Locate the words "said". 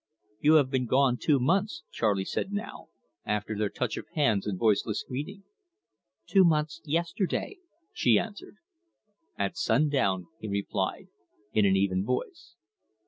2.25-2.51